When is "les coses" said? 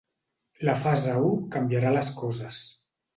1.99-2.63